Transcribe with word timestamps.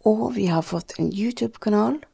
Og 0.05 0.37
vi 0.37 0.47
har 0.53 0.63
fått 0.63 0.99
en 0.99 1.09
YouTube-kanal 1.09 2.05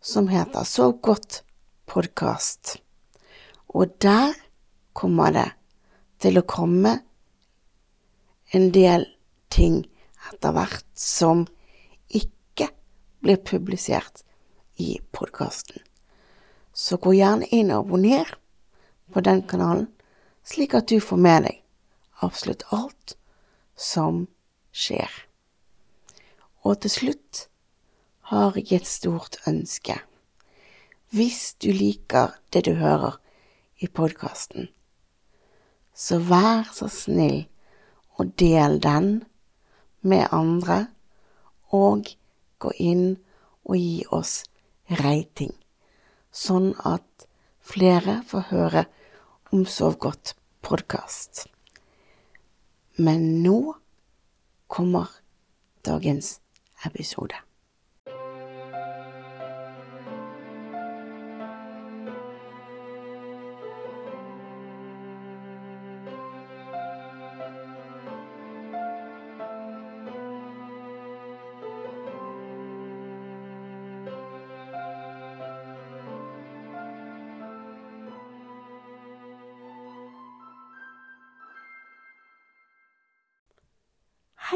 som 0.00 0.28
heter 0.32 0.64
Sov 0.64 1.00
godt 1.04 1.42
podkast. 1.86 2.76
Og 3.68 3.92
der 4.02 4.34
kommer 4.92 5.32
det 5.34 5.48
til 6.22 6.38
å 6.40 6.46
komme 6.46 6.98
en 8.54 8.70
del 8.74 9.06
ting 9.52 9.82
etter 10.30 10.54
hvert 10.54 10.86
som 10.98 11.44
ikke 12.08 12.70
blir 13.24 13.42
publisert 13.42 14.24
i 14.82 14.96
podkasten. 15.14 15.82
Så 16.72 16.98
gå 17.00 17.14
gjerne 17.16 17.48
inn 17.54 17.72
og 17.72 17.86
abonner 17.86 18.34
på 19.12 19.22
den 19.24 19.42
kanalen, 19.48 19.88
slik 20.44 20.74
at 20.76 20.90
du 20.90 21.00
får 21.00 21.20
med 21.22 21.46
deg 21.48 21.62
absolutt 22.24 22.64
alt 22.72 23.16
som 23.76 24.26
skjer. 24.72 25.10
Og 26.66 26.80
til 26.82 26.92
slutt 26.92 27.46
har 28.32 28.56
jeg 28.58 28.80
et 28.80 28.88
stort 28.90 29.38
ønske. 29.46 29.98
Hvis 31.10 31.54
du 31.62 31.70
liker 31.70 32.34
det 32.52 32.64
du 32.66 32.72
hører 32.74 33.20
i 33.78 33.86
podkasten, 33.86 34.66
så 35.94 36.18
vær 36.18 36.66
så 36.74 36.88
snill 36.90 37.44
og 38.18 38.32
del 38.42 38.80
den 38.82 39.22
med 40.02 40.26
andre, 40.34 40.88
og 41.70 42.10
gå 42.58 42.72
inn 42.82 43.06
og 43.62 43.78
gi 43.78 44.02
oss 44.10 44.34
rating, 44.98 45.54
sånn 46.34 46.72
at 46.82 47.28
flere 47.62 48.20
får 48.26 48.50
høre 48.50 48.86
om 49.54 49.62
Sov 49.62 50.00
godt 50.02 50.34
podkast. 50.66 51.46
Men 52.98 53.44
nå 53.46 53.76
kommer 54.66 55.20
dagens 55.86 56.40
episode. 56.82 57.45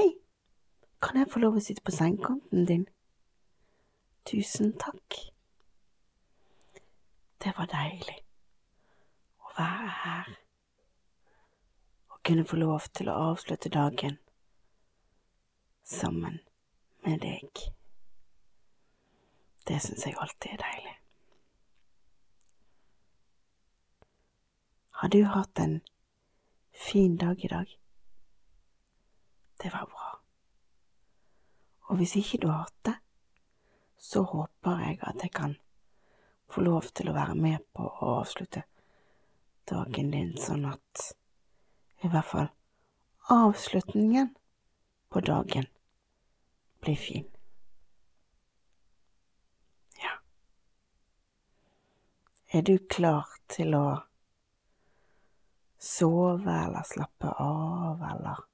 Hei, 0.01 0.15
kan 1.03 1.19
jeg 1.19 1.29
få 1.29 1.41
lov 1.43 1.59
å 1.59 1.61
sitte 1.61 1.83
på 1.85 1.93
sengekanten 1.93 2.63
din? 2.65 2.87
Tusen 4.25 4.71
takk. 4.81 5.17
Det 7.45 7.51
var 7.59 7.69
deilig 7.69 8.15
å 9.45 9.51
være 9.59 9.91
her 9.99 10.31
og 12.15 12.23
kunne 12.25 12.47
få 12.49 12.61
lov 12.63 12.87
til 12.97 13.11
å 13.13 13.19
avslutte 13.33 13.73
dagen 13.75 14.17
sammen 15.85 16.39
med 17.05 17.21
deg. 17.27 17.65
Det 19.69 19.83
syns 19.85 20.07
jeg 20.09 20.17
alltid 20.17 20.55
er 20.55 20.65
deilig. 20.65 20.95
Har 25.03 25.13
du 25.13 25.21
hatt 25.37 25.65
en 25.67 25.77
fin 26.89 27.21
dag 27.21 27.45
i 27.45 27.53
dag? 27.53 27.80
Det 29.63 29.73
var 29.73 29.87
bra. 29.87 30.11
Og 31.91 31.97
hvis 31.97 32.17
ikke 32.17 32.39
du 32.43 32.49
har 32.49 32.65
hatt 32.65 32.85
det, 32.87 32.95
så 33.99 34.23
håper 34.23 34.79
jeg 34.81 34.99
at 35.03 35.23
jeg 35.23 35.33
kan 35.37 35.57
få 36.51 36.63
lov 36.65 36.89
til 36.95 37.11
å 37.11 37.15
være 37.15 37.35
med 37.37 37.67
på 37.77 37.85
å 37.85 38.15
avslutte 38.21 38.63
dagen 39.71 40.11
din, 40.15 40.33
sånn 40.41 40.65
at 40.71 41.11
i 42.01 42.09
hvert 42.09 42.31
fall 42.31 42.49
avslutningen 43.31 44.33
på 45.13 45.21
dagen 45.27 45.69
blir 46.81 46.97
fin. 46.97 47.27
Ja. 50.01 50.17
Er 52.57 52.65
du 52.67 52.79
klar 52.79 53.29
til 53.53 53.77
å 53.77 53.87
sove 55.81 56.55
eller 56.65 56.87
slappe 56.89 57.35
av, 57.37 58.01
eller 58.15 58.47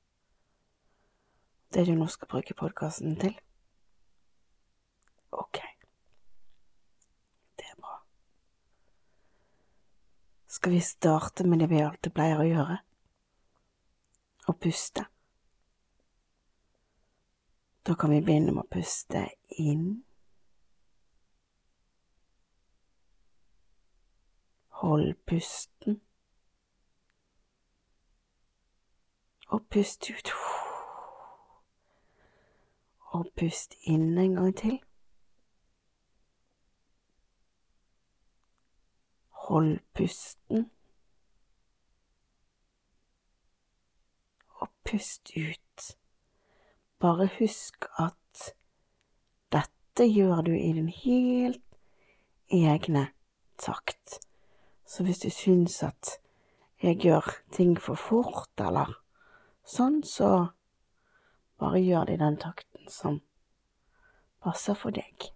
det 1.74 1.86
du 1.86 1.94
nå 1.94 2.06
skal 2.06 2.28
bruke 2.28 2.54
podkasten 2.54 3.16
til? 3.20 3.34
Ok. 5.32 5.60
Det 7.58 7.66
er 7.70 7.76
bra. 7.80 7.98
Skal 10.46 10.72
vi 10.72 10.80
starte 10.80 11.46
med 11.46 11.58
det 11.58 11.70
vi 11.70 11.82
alltid 11.82 12.14
pleier 12.14 12.40
å 12.40 12.48
gjøre? 12.48 12.78
Å 14.46 14.54
puste. 14.62 15.06
Da 17.86 17.94
kan 17.94 18.10
vi 18.10 18.22
begynne 18.22 18.54
med 18.54 18.64
å 18.64 18.70
puste 18.70 19.26
inn. 19.62 20.02
Hold 24.82 25.14
pusten. 25.26 26.00
Og 29.48 29.62
pust 29.70 30.10
ut. 30.10 30.32
Og 33.16 33.28
pust 33.38 33.76
inn 33.88 34.18
en 34.18 34.34
gang 34.36 34.54
til. 34.60 34.74
Hold 39.46 39.78
pusten. 39.96 40.66
Og 44.60 44.68
pust 44.84 45.32
ut. 45.36 45.86
Bare 47.00 47.28
husk 47.38 47.88
at 48.02 48.52
dette 49.52 50.08
gjør 50.10 50.44
du 50.50 50.52
i 50.52 50.72
din 50.76 50.92
helt 50.92 51.62
egne 52.52 53.08
takt. 53.58 54.20
Så 54.84 55.04
hvis 55.04 55.18
du 55.24 55.30
syns 55.30 55.82
at 55.82 56.18
jeg 56.82 57.00
gjør 57.00 57.32
ting 57.52 57.78
for 57.80 57.96
fort, 57.96 58.52
eller 58.60 58.92
sånn, 59.64 60.02
så 60.04 60.52
bare 61.58 61.80
gjør 61.80 62.04
det 62.04 62.18
i 62.18 62.24
den 62.24 62.36
takten 62.36 62.75
som 62.90 63.20
passer 64.42 64.74
for 64.74 64.94
deg. 64.94 65.30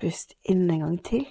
Pust 0.00 0.34
inn 0.42 0.70
en 0.70 0.80
gang 0.80 0.98
til. 1.04 1.26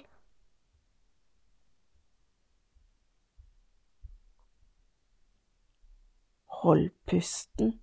Hold 6.60 6.90
pusten. 7.06 7.80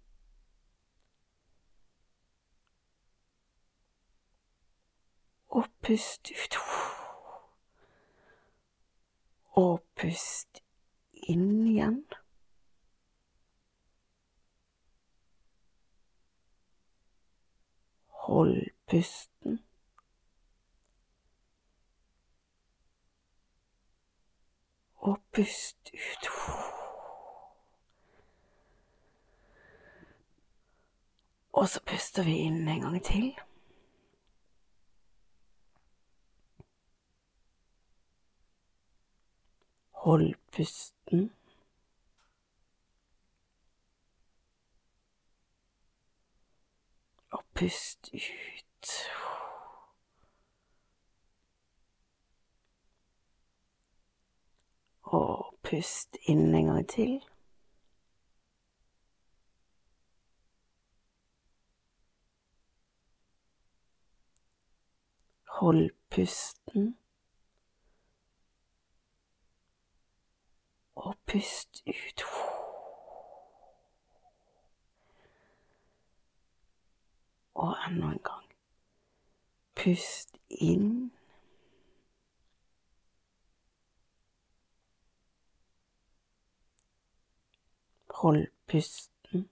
Og 5.49 5.65
pust 5.81 6.31
ut. 6.31 6.57
Og 9.57 9.81
pust 9.97 10.61
inn 11.27 11.49
igjen. 11.67 12.03
Hold 18.27 18.69
pusten. 18.87 19.59
Og 24.95 25.19
pust 25.31 25.89
ut. 25.93 26.27
Og 31.53 31.69
så 31.69 31.79
puster 31.87 32.23
vi 32.23 32.35
inn 32.49 32.67
en 32.67 32.81
gang 32.81 32.99
til. 33.03 33.31
Hold 40.03 40.33
pusten. 40.51 41.31
Pust 47.57 48.09
ut. 48.13 48.89
Og 55.01 55.55
pust 55.63 56.17
inn 56.29 56.55
en 56.55 56.65
gang 56.65 56.89
til. 56.89 57.15
Hold 65.57 65.89
pusten. 66.09 66.97
Og 70.95 71.15
pust 71.25 71.81
ut. 71.87 72.23
Og 77.67 77.75
enda 77.87 78.05
en 78.05 78.19
gang. 78.23 78.45
Pust 79.75 80.37
inn. 80.49 81.11
Hold 88.09 88.47
pusten. 88.67 89.49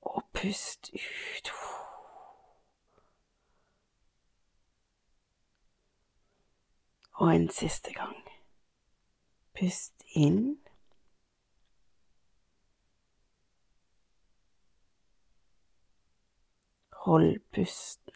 Og 0.00 0.24
pust 0.32 0.90
ut. 0.94 1.52
Og 7.12 7.34
en 7.34 7.50
siste 7.50 7.92
gang. 7.92 8.16
Pust 9.60 9.94
inn. 10.14 10.61
Hold 17.02 17.38
pusten. 17.50 18.14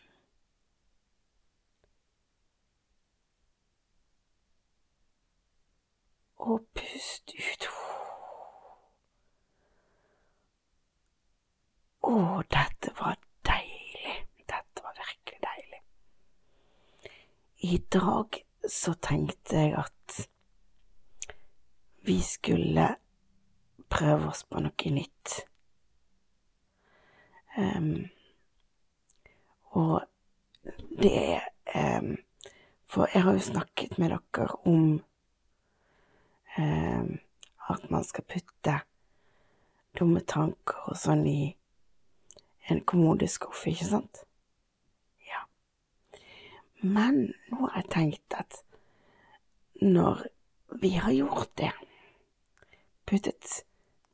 Og 6.37 6.63
pust 6.79 7.33
ut. 7.35 7.67
Å, 12.07 12.15
dette 12.55 12.93
var 13.01 13.19
deilig. 13.49 14.15
Dette 14.47 14.85
var 14.85 14.95
virkelig 15.01 15.41
deilig. 15.49 15.81
I 17.67 17.79
dag 17.91 18.39
så 18.71 18.95
tenkte 19.03 19.65
jeg 19.65 19.75
at 19.83 20.21
vi 22.07 22.21
skulle 22.23 22.93
prøve 23.91 24.31
oss 24.31 24.47
på 24.47 24.63
noe 24.63 24.95
nytt. 24.95 25.41
Um, 27.59 28.07
og 29.77 30.07
det 30.97 31.13
er 31.21 31.99
um, 32.01 32.17
For 32.87 33.09
jeg 33.13 33.23
har 33.23 33.33
jo 33.35 33.43
snakket 33.43 33.99
med 33.99 34.15
dere 34.15 34.57
om 34.65 35.03
um, 36.59 37.19
at 37.69 37.91
man 37.91 38.05
skal 38.05 38.25
putte 38.25 38.79
dumme 39.99 40.21
tanker 40.21 40.87
og 40.87 40.97
sånn 40.97 41.25
i 41.27 41.41
en 42.71 42.81
kommodeskuff, 42.87 43.67
ikke 43.67 43.89
sant? 43.89 44.23
Ja. 45.27 45.43
Men 46.83 47.35
nå 47.51 47.67
har 47.67 47.81
jeg 47.81 47.91
tenkt 47.95 48.39
at 48.39 48.61
når 49.83 50.27
vi 50.83 50.95
har 51.01 51.15
gjort 51.15 51.53
det, 51.59 51.73
puttet 53.07 53.65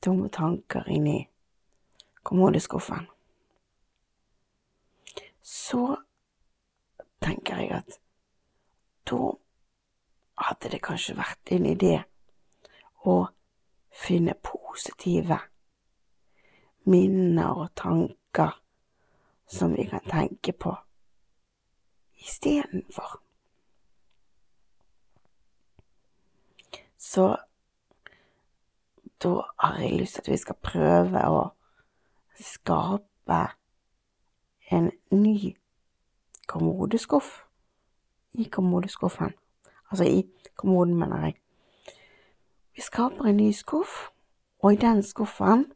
dumme 0.05 0.29
tanker 0.33 0.89
inn 0.91 1.07
i 1.09 1.19
kommodeskuffen, 2.23 3.12
så 5.43 5.97
tenker 7.23 7.57
jeg 7.57 7.71
at 7.77 7.99
da 9.11 9.33
hadde 10.43 10.71
det 10.73 10.83
kanskje 10.83 11.19
vært 11.19 11.53
en 11.55 11.67
idé 11.67 11.97
å 13.07 13.17
finne 13.93 14.35
positive 14.39 15.39
minner 16.89 17.65
og 17.65 17.75
tanker 17.79 18.57
som 19.47 19.75
vi 19.77 19.85
kan 19.91 20.05
tenke 20.09 20.55
på 20.57 20.73
istedenfor. 22.23 23.19
Så 26.99 27.37
da 29.23 29.33
har 29.59 29.79
jeg 29.83 29.99
lyst 29.99 30.15
til 30.15 30.23
at 30.23 30.31
vi 30.33 30.39
skal 30.41 30.59
prøve 30.63 31.25
å 31.29 31.43
skape 32.39 33.43
en 34.73 34.91
ny 35.11 35.57
kommodeskuff 36.49 37.45
i 38.33 38.45
kommodeskuffen. 38.45 39.35
Altså 39.91 40.05
i 40.05 40.25
kommoden, 40.57 40.95
mener 40.95 41.25
jeg. 41.25 41.37
Vi 42.75 42.81
skaper 42.81 43.25
en 43.25 43.37
ny 43.37 43.51
skuff, 43.53 44.09
og 44.59 44.73
i 44.73 44.77
den 44.77 45.03
skuffen 45.03 45.67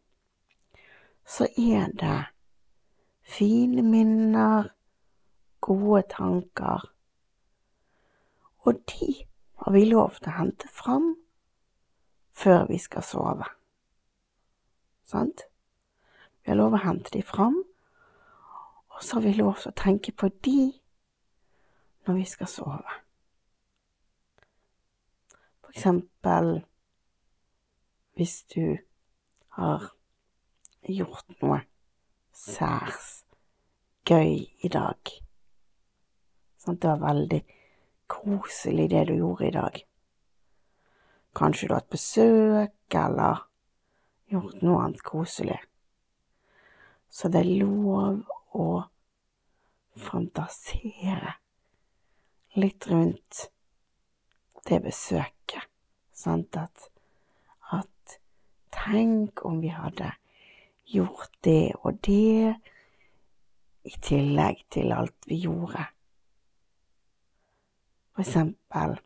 så 1.27 1.49
er 1.59 1.87
det 2.01 2.25
fine 3.23 3.83
minner, 3.83 4.69
gode 5.61 6.03
tanker, 6.11 6.93
og 8.59 8.75
de 8.75 9.27
har 9.55 9.73
vi 9.73 9.85
lov 9.85 10.15
til 10.21 10.31
å 10.31 10.37
hente 10.39 10.69
fram 10.71 11.17
før 12.37 12.67
vi 12.71 12.79
skal 12.79 13.03
sove. 13.03 13.49
Sant? 15.07 15.47
Vi 16.43 16.53
har 16.53 16.59
lov 16.61 16.77
å 16.77 16.83
hente 16.85 17.11
de 17.15 17.23
fram, 17.27 17.59
og 18.97 19.05
så 19.05 19.17
har 19.17 19.27
vi 19.27 19.35
lov 19.37 19.59
til 19.61 19.73
å 19.73 19.77
tenke 19.77 20.13
på 20.17 20.31
de 20.45 20.61
når 22.07 22.17
vi 22.17 22.25
skal 22.29 22.49
sove. 22.49 22.95
For 25.61 25.75
eksempel 25.75 26.55
hvis 28.17 28.39
du 28.55 28.79
har 29.59 29.91
gjort 30.89 31.37
noe 31.43 31.61
særs 32.33 33.27
gøy 34.09 34.47
i 34.65 34.71
dag. 34.73 35.13
Sånn, 36.63 36.79
det 36.81 36.89
var 36.89 37.03
veldig 37.03 37.43
koselig 38.09 38.89
det 38.95 39.07
du 39.11 39.17
gjorde 39.19 39.49
i 39.49 39.55
dag. 39.57 39.81
Kanskje 41.37 41.69
du 41.69 41.75
har 41.75 41.83
hatt 41.83 41.93
besøk, 41.93 42.97
eller 42.97 43.45
gjort 44.33 44.63
noe 44.65 44.85
annet 44.87 45.05
koselig. 45.05 45.59
Så 47.13 47.29
det 47.33 47.43
er 47.43 47.53
lov 47.61 48.23
å 48.57 48.71
fantasere 49.97 51.37
litt 52.57 52.89
rundt 52.91 53.47
det 54.67 54.81
besøket. 54.85 55.69
Sant 56.17 56.57
at, 56.57 56.89
at 57.73 58.19
Tenk 58.77 59.45
om 59.45 59.61
vi 59.61 59.69
hadde 59.73 60.11
gjort 60.87 61.33
det 61.45 61.73
og 61.81 61.99
det 62.07 62.55
i 63.87 63.95
tillegg 64.03 64.63
til 64.71 64.93
alt 64.93 65.29
vi 65.31 65.39
gjorde. 65.47 65.87
For 68.13 68.25
eksempel, 68.25 68.99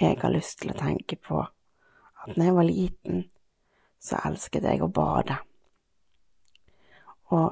jeg 0.00 0.18
har 0.22 0.32
lyst 0.32 0.60
til 0.62 0.72
å 0.72 0.78
tenke 0.78 1.18
på 1.20 1.42
at 1.42 2.34
når 2.36 2.48
jeg 2.48 2.56
var 2.56 2.68
liten, 2.68 3.22
så 4.00 4.20
elsket 4.28 4.66
jeg 4.68 4.82
å 4.84 4.90
bade. 4.92 5.36
Og 7.36 7.46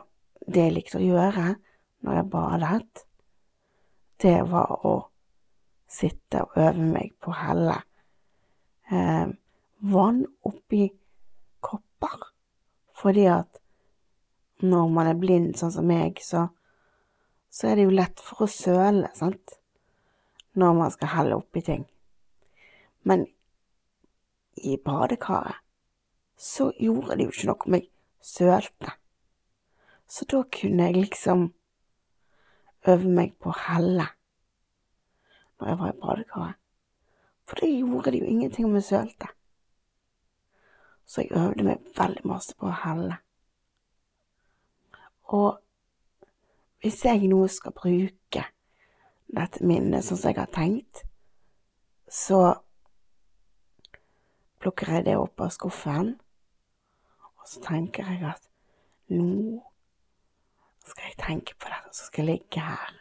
det 0.47 0.67
jeg 0.67 0.75
likte 0.77 1.01
å 1.01 1.05
gjøre 1.05 1.55
når 2.05 2.19
jeg 2.19 2.31
badet, 2.33 3.05
det 4.23 4.37
var 4.49 4.87
å 4.87 4.95
sitte 5.91 6.45
og 6.45 6.59
øve 6.61 6.85
meg 6.85 7.15
på 7.23 7.33
å 7.33 7.39
helle 7.39 7.77
eh, 8.91 9.33
vann 9.95 10.23
oppi 10.47 10.89
kopper. 11.65 12.29
Fordi 12.95 13.27
at 13.31 13.61
når 14.65 14.89
man 14.93 15.11
er 15.11 15.19
blind, 15.21 15.55
sånn 15.59 15.73
som 15.75 15.89
meg, 15.89 16.21
så, 16.25 16.47
så 17.53 17.69
er 17.69 17.79
det 17.79 17.89
jo 17.89 17.97
lett 17.99 18.23
for 18.23 18.47
å 18.47 18.51
søle, 18.51 19.11
sant, 19.17 19.59
når 20.55 20.77
man 20.79 20.93
skal 20.95 21.13
helle 21.17 21.39
oppi 21.41 21.65
ting. 21.67 21.85
Men 23.05 23.27
i 24.65 24.79
badekaret 24.81 25.61
så 26.41 26.71
gjorde 26.81 27.19
det 27.19 27.27
jo 27.27 27.35
ikke 27.35 27.49
noe 27.51 27.67
om 27.67 27.77
jeg 27.77 27.89
sølte. 28.25 28.95
Så 30.15 30.25
da 30.31 30.43
kunne 30.61 30.85
jeg 30.85 30.95
liksom 30.95 31.49
øve 32.87 33.09
meg 33.11 33.33
på 33.43 33.51
å 33.51 33.57
helle 33.67 34.05
når 35.59 35.69
jeg 35.71 35.79
var 35.81 35.91
i 35.91 35.97
badekaret. 36.03 36.61
For 37.49 37.59
det 37.61 37.71
gjorde 37.73 38.13
det 38.13 38.21
jo 38.21 38.29
ingenting 38.31 38.69
om 38.69 38.77
jeg 38.79 38.87
sølte. 38.87 39.29
Så 41.07 41.25
jeg 41.25 41.35
øvde 41.41 41.67
meg 41.67 41.91
veldig 41.99 42.23
masse 42.31 42.55
på 42.55 42.71
å 42.71 42.77
helle. 42.85 43.19
Og 45.35 45.59
hvis 46.85 47.03
jeg 47.05 47.27
nå 47.33 47.43
skal 47.51 47.75
bruke 47.75 48.47
dette 49.35 49.67
minnet 49.67 50.07
sånn 50.07 50.21
som 50.21 50.31
jeg 50.31 50.43
har 50.45 50.55
tenkt, 50.55 51.05
så 52.07 52.41
plukker 54.63 54.95
jeg 54.95 55.09
det 55.11 55.19
opp 55.19 55.43
av 55.43 55.55
skuffen, 55.59 56.15
og 57.35 57.49
så 57.51 57.67
tenker 57.67 58.15
jeg 58.15 58.29
at 58.31 58.51
nå 59.11 59.63
skal 60.91 61.11
jeg 61.11 61.19
tenke 61.27 61.57
på 61.59 61.73
dette, 61.73 61.97
så 61.97 62.07
skal 62.07 62.25
jeg 62.25 62.39
ligge 62.39 62.61
her, 62.61 63.01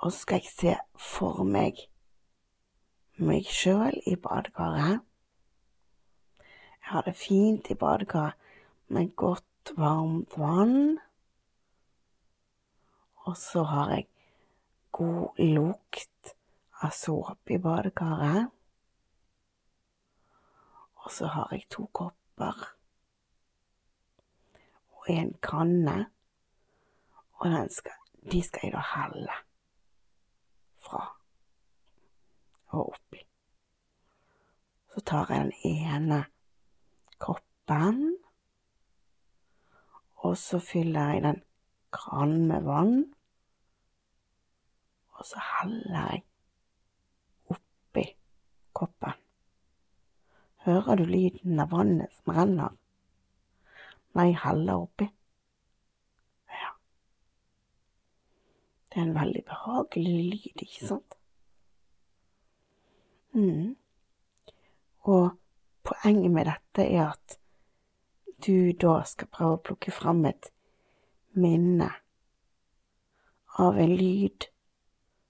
og 0.00 0.12
så 0.12 0.18
skal 0.18 0.40
jeg 0.42 0.52
se 0.52 0.76
for 0.98 1.44
meg 1.44 1.86
meg 3.20 3.44
sjøl 3.44 3.98
i 4.08 4.14
badekaret. 4.16 5.02
Jeg 6.40 6.88
har 6.92 7.04
det 7.04 7.16
fint 7.20 7.68
i 7.70 7.76
badekaret 7.76 8.34
med 8.88 9.12
godt, 9.16 9.72
varmt 9.76 10.38
vann. 10.40 10.98
Og 13.28 13.36
så 13.36 13.62
har 13.62 13.90
jeg 13.92 14.06
god 14.92 15.36
lukt 15.38 16.32
av 16.80 16.94
såpe 16.96 17.54
i 17.54 17.60
badekaret. 17.60 18.48
Og 21.04 21.12
så 21.12 21.28
har 21.28 21.52
jeg 21.52 21.68
to 21.70 21.86
kopper 21.92 22.64
og 25.00 25.10
en 25.12 25.34
kanne, 25.44 26.10
og 27.40 27.70
skal, 27.72 27.92
de 28.32 28.42
skal 28.44 28.68
jeg 28.68 28.72
da 28.74 28.82
helle 28.94 29.36
fra 30.84 31.00
og 32.70 32.92
oppi. 32.92 33.22
Så 34.92 35.00
tar 35.06 35.30
jeg 35.32 35.46
den 35.48 35.52
ene 35.64 36.24
koppen, 37.18 38.16
og 40.16 40.36
så 40.38 40.60
fyller 40.62 41.14
jeg 41.14 41.22
den 41.22 41.40
kranen 41.90 42.46
med 42.50 42.66
vann, 42.68 42.98
og 45.16 45.26
så 45.26 45.42
heller 45.54 46.12
jeg 46.12 46.22
oppi 47.56 48.04
koppen. 48.72 49.16
Hører 50.66 51.00
du 51.00 51.04
lyden 51.08 51.60
av 51.60 51.72
vannet 51.72 52.12
som 52.20 52.36
renner 52.36 52.76
Nei, 54.18 54.32
heller 54.34 54.82
oppi? 54.82 55.06
Det 58.90 58.98
er 58.98 59.06
en 59.06 59.14
veldig 59.14 59.44
behagelig 59.46 60.24
lyd, 60.32 60.62
ikke 60.64 60.86
sant? 60.86 61.14
Mm. 63.32 63.76
Og 65.06 65.30
poenget 65.86 66.30
med 66.30 66.50
dette 66.50 66.86
er 66.86 67.12
at 67.12 67.36
du 68.46 68.72
da 68.72 69.00
skal 69.06 69.30
prøve 69.30 69.58
å 69.58 69.62
plukke 69.68 69.92
fram 69.94 70.24
et 70.26 70.50
minne 71.38 71.90
av 73.60 73.78
en 73.78 73.94
lyd 73.94 74.48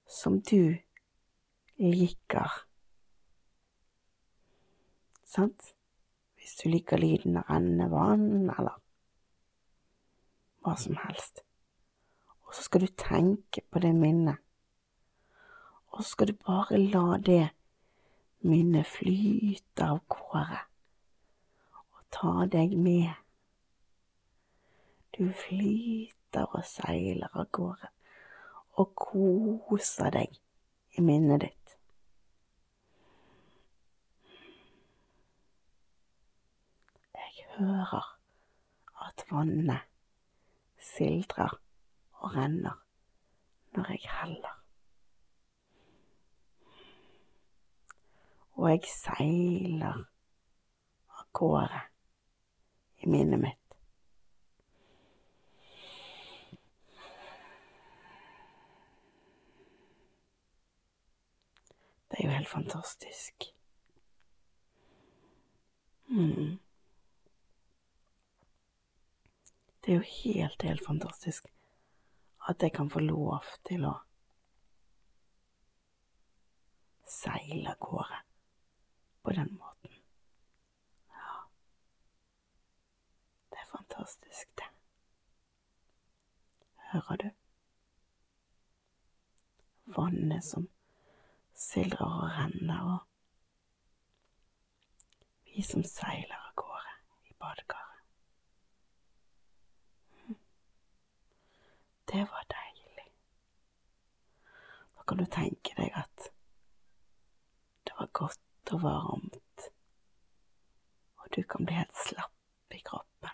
som 0.08 0.40
du 0.40 0.78
liker. 1.76 2.56
Sant? 5.26 5.74
Hvis 6.40 6.56
du 6.62 6.70
liker 6.72 6.98
lyden 6.98 7.36
av 7.36 7.50
rennende 7.52 7.90
vann, 7.92 8.48
eller 8.48 8.80
hva 10.64 10.76
som 10.80 10.96
helst. 11.04 11.44
Og 12.50 12.54
så 12.58 12.64
skal 12.66 12.82
du 12.82 12.86
tenke 12.98 13.62
på 13.70 13.78
det 13.78 13.92
minnet, 13.94 14.42
og 15.94 16.02
så 16.02 16.08
skal 16.08 16.32
du 16.32 16.32
bare 16.42 16.78
la 16.82 17.18
det 17.22 17.44
minnet 18.42 18.90
flyte 18.90 19.86
av 19.86 20.00
gårde 20.10 20.58
og 21.76 22.02
ta 22.10 22.32
deg 22.50 22.74
med. 22.74 23.14
Du 25.14 25.30
flyter 25.30 26.50
og 26.50 26.66
seiler 26.66 27.30
av 27.30 27.46
gårde 27.54 27.94
og 28.82 28.98
koser 28.98 30.10
deg 30.18 30.34
i 30.98 31.06
minnet 31.06 31.46
ditt. 31.46 31.56
Hører 37.60 38.06
at 39.04 39.22
vannet 39.28 39.82
sildrer 40.80 41.58
og 42.20 42.34
renner 42.36 42.78
når 43.74 43.92
jeg 43.94 44.10
heller. 44.20 44.60
og 48.60 48.68
jeg 48.68 48.88
seiler 48.92 50.02
av 51.16 51.28
gårde 51.32 51.78
i 53.00 53.08
minnet 53.08 53.40
mitt. 53.40 53.76
Det 62.10 62.18
er 62.18 62.26
jo 62.26 62.34
helt 62.34 62.50
fantastisk. 62.50 63.48
Mm. 66.10 66.58
Det 69.80 69.94
er 69.94 70.02
jo 70.02 70.04
helt, 70.04 70.62
helt 70.68 70.84
fantastisk 70.84 71.48
at 72.48 72.62
jeg 72.62 72.72
kan 72.72 72.90
få 72.90 73.00
lov 73.04 73.44
til 73.68 73.84
å 73.84 73.94
seile 77.10 77.70
av 77.70 77.78
gårde 77.78 78.18
på 79.22 79.30
den 79.30 79.54
måten. 79.58 79.92
Ja, 81.10 81.32
det 83.50 83.58
er 83.58 83.66
fantastisk, 83.72 84.48
det. 84.56 84.70
Hører 86.92 87.16
du? 87.16 87.30
Vannet 89.96 90.44
som 90.44 90.68
sildrer 91.54 92.06
og 92.06 92.30
renner, 92.38 92.80
og 92.94 93.00
vi 95.50 95.62
som 95.66 95.82
seiler 95.84 96.38
av 96.38 96.54
gårde 96.54 96.94
i 97.30 97.32
badekaret. 97.38 98.02
Hm. 100.24 100.36
Det 102.12 102.22
var 102.32 102.44
deilig. 102.54 103.08
Da 104.94 104.98
kan 105.10 105.18
du 105.18 105.26
tenke 105.26 105.72
deg 105.74 105.90
at 105.98 106.28
det 107.82 107.96
var 107.98 108.06
godt 108.14 108.70
og 108.76 108.82
varmt, 108.84 109.64
og 111.18 111.32
du 111.34 111.40
kan 111.50 111.66
bli 111.66 111.74
helt 111.74 111.96
slapp 111.98 112.76
i 112.76 112.78
kroppen 112.86 113.32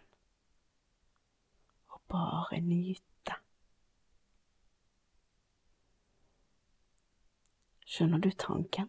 og 1.92 2.00
bare 2.08 2.62
nyte. 2.64 3.36
Skjønner 7.84 8.24
du 8.24 8.30
tanken? 8.32 8.88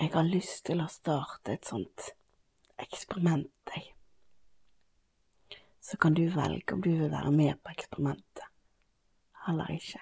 Jeg 0.00 0.14
har 0.16 0.24
lyst 0.30 0.64
til 0.70 0.80
å 0.80 0.88
starte 0.88 1.58
et 1.58 1.68
sånt 1.68 2.08
eksperiment, 2.80 3.52
jeg. 3.76 3.92
Så 5.84 6.00
kan 6.00 6.16
du 6.16 6.24
velge 6.32 6.72
om 6.72 6.80
du 6.80 6.94
vil 6.94 7.12
være 7.12 7.36
med 7.36 7.60
på 7.60 7.76
eksperimentet 7.76 8.48
eller 9.44 9.76
ikke. 9.76 10.00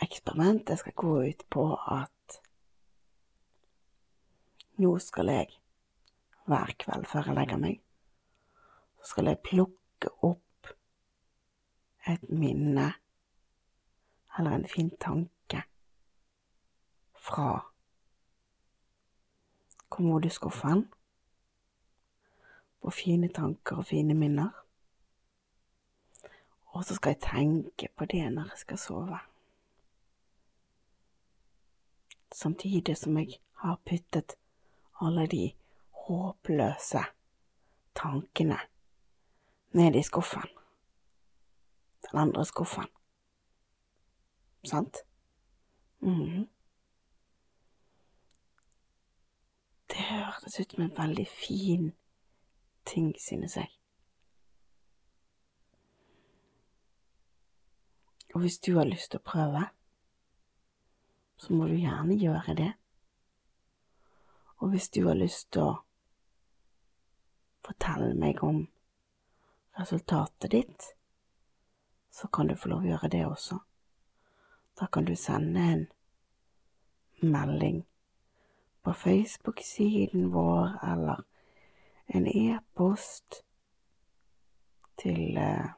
Eksperimentet 0.00 0.78
skal 0.78 0.92
gå 0.96 1.14
ut 1.28 1.42
på 1.50 1.64
at 1.76 2.40
nå 4.80 4.94
skal 4.98 5.28
jeg 5.28 5.58
hver 6.48 6.72
kveld 6.80 7.04
før 7.06 7.28
jeg 7.28 7.36
legger 7.36 7.60
meg, 7.60 7.80
så 9.00 9.12
skal 9.12 9.28
jeg 9.28 9.42
plukke 9.44 10.12
opp 10.24 10.72
et 12.08 12.24
minne 12.32 12.86
eller 14.38 14.56
en 14.56 14.68
fin 14.68 14.88
tanke 14.96 15.62
fra 17.20 17.50
kommodeskuffen 19.92 20.86
på 22.80 22.90
fine 22.90 23.28
tanker 23.28 23.82
og 23.82 23.86
fine 23.86 24.14
minner. 24.14 24.50
Og 26.72 26.84
så 26.84 26.94
skal 26.96 27.18
jeg 27.18 27.26
tenke 27.26 27.88
på 27.96 28.08
det 28.08 28.24
når 28.32 28.54
jeg 28.54 28.64
skal 28.64 28.78
sove 28.78 29.18
samtidig 32.34 32.96
som 32.98 33.18
jeg 33.18 33.40
har 33.62 33.80
puttet 33.86 34.36
alle 35.00 35.26
de 35.26 35.52
håpløse 36.06 37.04
tankene 37.94 38.58
ned 39.72 39.96
i 39.96 40.02
skuffen. 40.02 40.48
Den 42.10 42.18
andre 42.18 42.44
skuffen. 42.44 42.88
Sant? 44.64 44.96
Mm. 46.00 46.48
Det 49.90 49.96
hørtes 49.96 50.60
ut 50.60 50.72
som 50.72 50.82
en 50.82 50.96
veldig 50.96 51.26
fin 51.28 51.92
ting, 52.86 53.14
synes 53.18 53.56
jeg. 53.56 53.68
Og 58.34 58.40
hvis 58.40 58.58
du 58.58 58.76
har 58.76 58.84
lyst 58.84 59.10
til 59.10 59.18
å 59.18 59.26
prøve, 59.26 59.64
så 61.40 61.52
må 61.52 61.66
du 61.66 61.74
gjerne 61.74 62.18
gjøre 62.20 62.54
det. 62.54 62.72
Og 64.60 64.68
hvis 64.68 64.90
du 64.92 65.06
har 65.06 65.16
lyst 65.16 65.46
til 65.56 65.70
å 65.70 65.76
fortelle 67.64 68.12
meg 68.20 68.42
om 68.44 68.58
resultatet 69.78 70.52
ditt, 70.52 70.88
så 72.12 72.28
kan 72.28 72.50
du 72.50 72.58
få 72.60 72.68
lov 72.74 72.84
å 72.84 72.90
gjøre 72.90 73.08
det 73.14 73.22
også. 73.24 73.56
Da 74.76 74.88
kan 74.92 75.08
du 75.08 75.14
sende 75.16 75.62
en 75.64 75.86
melding 77.24 77.78
på 78.84 78.92
Facebook-siden 78.92 80.28
vår 80.34 80.76
eller 80.90 81.22
en 82.12 82.26
e-post 82.28 83.40
til 85.00 85.40
eh, 85.40 85.72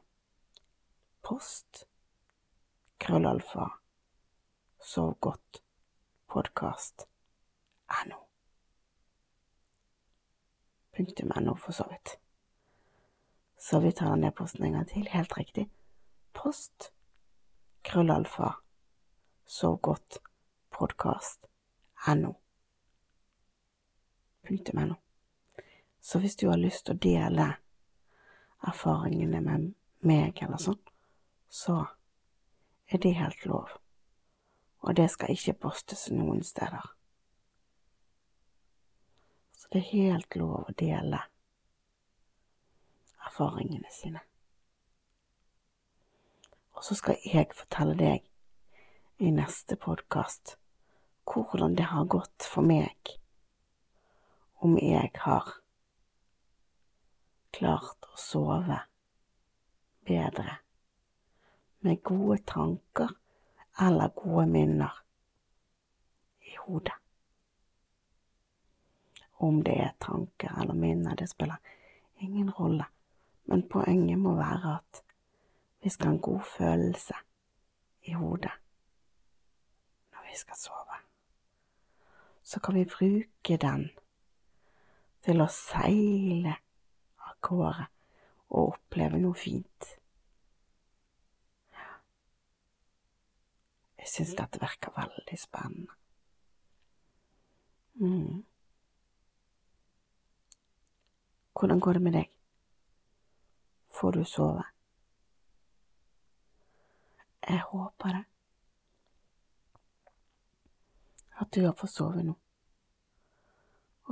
post 1.23 1.85
krøllalfa 2.99 3.69
sov 4.83 5.19
godt 5.19 5.63
podkast 6.27 7.07
no. 8.05 8.15
Punktum 10.95 11.31
no, 11.35 11.55
for 11.55 11.71
så 11.71 11.87
vidt. 11.89 12.19
Så 13.57 13.79
vi 13.79 13.91
tar 13.91 14.09
den 14.09 14.23
e-posten 14.23 14.63
en 14.63 14.73
gang 14.73 14.87
til. 14.87 15.07
Helt 15.07 15.37
riktig. 15.37 15.69
Post 16.33 16.91
krøllalfa 17.81 18.51
sov 19.45 19.79
godt 19.81 20.17
podkast 20.69 21.47
no. 22.07 22.33
Punktum 24.47 24.87
no. 24.87 24.95
Så 26.01 26.19
hvis 26.19 26.35
du 26.35 26.49
har 26.49 26.57
lyst 26.57 26.85
til 26.85 26.95
å 26.95 26.99
dele 26.99 27.47
erfaringene 28.67 29.39
med 29.41 29.71
meg 30.03 30.43
eller 30.43 30.59
sånn, 30.59 30.81
så 31.47 31.85
er 32.91 32.99
det 32.99 33.15
helt 33.15 33.45
lov. 33.47 33.82
Og 34.83 34.95
det 34.95 35.07
skal 35.11 35.31
ikke 35.31 35.55
postes 35.65 36.09
noen 36.11 36.43
steder. 36.43 36.83
Så 39.55 39.71
det 39.71 39.79
er 39.79 39.91
helt 39.93 40.35
lov 40.35 40.67
å 40.67 40.75
dele 40.79 41.21
erfaringene 43.23 43.89
sine. 43.91 44.19
Og 46.75 46.83
så 46.83 46.97
skal 46.99 47.23
jeg 47.23 47.53
fortelle 47.55 47.95
deg 47.95 48.27
i 49.23 49.31
neste 49.31 49.79
podkast 49.79 50.57
hvordan 51.31 51.77
det 51.79 51.87
har 51.87 52.09
gått 52.11 52.43
for 52.43 52.65
meg 52.67 53.15
om 54.63 54.75
jeg 54.79 55.13
har 55.23 55.53
klart 57.55 58.09
å 58.11 58.19
sove 58.19 58.81
bedre 60.07 60.57
med 61.87 62.03
gode 62.03 62.41
tanker 62.49 63.15
eller 63.79 64.07
gode 64.07 64.47
minner 64.47 65.03
i 66.41 66.57
hodet. 66.59 66.93
Om 69.33 69.63
det 69.63 69.77
er 69.81 69.95
tanker 69.99 70.61
eller 70.61 70.73
minner, 70.73 71.15
det 71.15 71.29
spiller 71.29 71.57
ingen 72.17 72.51
rolle, 72.51 72.85
men 73.45 73.69
poenget 73.69 74.19
må 74.19 74.35
være 74.35 74.75
at 74.75 75.03
vi 75.83 75.89
skal 75.89 76.07
ha 76.07 76.13
en 76.13 76.21
god 76.21 76.41
følelse 76.57 77.13
i 78.03 78.13
hodet 78.13 78.51
når 80.11 80.29
vi 80.29 80.37
skal 80.37 80.55
sove. 80.55 80.99
Så 82.43 82.59
kan 82.59 82.75
vi 82.75 82.85
bruke 82.85 83.57
den 83.57 83.89
til 85.23 85.41
å 85.41 85.47
seile 85.51 86.55
av 87.23 87.35
gårde 87.41 87.87
og 88.53 88.73
oppleve 88.75 89.19
noe 89.19 89.35
fint. 89.39 89.93
Jeg 94.03 94.09
syns 94.11 94.33
dette 94.35 94.59
virker 94.59 94.91
veldig 94.97 95.37
spennende. 95.39 95.93
Mm. 97.95 98.41
Hvordan 101.55 101.79
går 101.79 101.93
det 101.93 102.01
med 102.03 102.13
deg? 102.17 102.31
Får 103.95 104.11
du 104.11 104.25
sove? 104.27 104.63
Jeg 107.47 107.61
håper 107.69 108.17
det. 108.17 108.23
At 111.39 111.55
du 111.55 111.61
har 111.63 111.77
fått 111.79 111.93
sove 111.95 112.23
nå. 112.27 112.35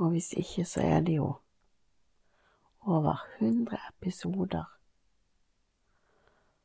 Og 0.00 0.14
hvis 0.14 0.30
ikke, 0.32 0.64
så 0.64 0.80
er 0.80 1.04
det 1.04 1.18
jo 1.18 1.34
over 2.80 3.20
hundre 3.36 3.76
episoder 3.90 4.64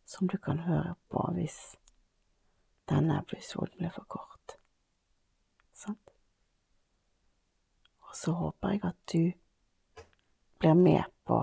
som 0.05 0.31
du 0.31 0.37
kan 0.37 0.63
høre 0.63 0.95
på 1.11 1.27
hvis 1.35 1.75
denne 2.89 3.19
episoden 3.21 3.77
ble 3.79 3.91
for 3.93 4.07
kort. 4.09 4.57
Sant? 5.73 6.13
Og 8.07 8.15
så 8.15 8.31
håper 8.31 8.75
jeg 8.75 8.83
at 8.83 8.99
du 9.13 9.23
blir 10.59 10.73
med 10.73 11.03
på 11.27 11.41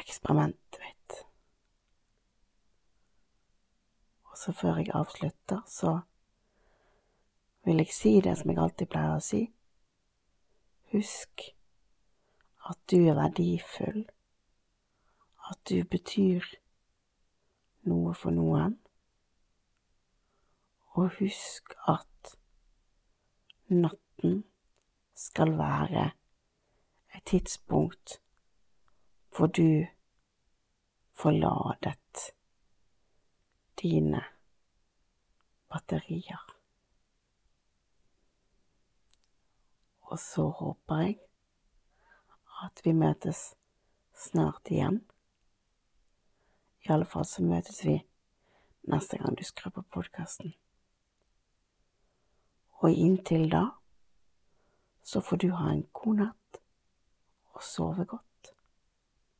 eksperimentet 0.00 0.80
mitt. 0.84 1.18
Og 4.24 4.38
så 4.38 4.52
før 4.52 4.76
jeg 4.76 4.94
avslutter, 4.94 5.62
så 5.66 6.00
vil 7.64 7.76
jeg 7.76 7.92
si 7.92 8.20
det 8.24 8.38
som 8.38 8.50
jeg 8.50 8.60
alltid 8.62 8.90
pleier 8.90 9.16
å 9.18 9.22
si. 9.22 9.42
Husk 10.92 11.50
at 12.68 12.78
du 12.90 12.96
er 13.08 13.16
verdifull, 13.16 14.06
at 15.50 15.60
du 15.68 15.82
betyr 15.84 16.44
noe 17.88 18.14
for 18.16 18.32
noen. 18.34 18.76
Og 20.98 21.10
husk 21.18 21.74
at 21.88 22.32
natten 23.70 24.40
skal 25.14 25.52
være 25.58 26.10
et 27.14 27.24
tidspunkt 27.26 28.18
hvor 29.36 29.46
du 29.46 29.86
får 31.12 31.30
ladet 31.30 32.34
dine 33.82 34.24
batterier. 35.68 36.54
Og 40.00 40.18
så 40.18 40.48
håper 40.48 40.96
jeg 40.96 41.18
at 42.62 42.80
vi 42.84 42.92
møtes 42.92 43.54
snart 44.14 44.70
igjen. 44.70 45.04
I 46.82 46.92
alle 46.92 47.06
fall 47.06 47.26
så 47.26 47.42
møtes 47.42 47.84
vi 47.86 48.00
neste 48.82 49.18
gang 49.18 49.38
du 49.38 49.44
skrur 49.44 49.70
på 49.70 49.82
podkasten. 49.82 50.54
Og 52.78 52.92
inntil 52.92 53.48
da 53.50 53.64
så 55.02 55.20
får 55.24 55.36
du 55.36 55.50
ha 55.56 55.72
en 55.72 55.86
god 55.92 56.20
natt 56.20 56.58
og 57.56 57.62
sove 57.64 58.04
godt. 58.04 58.27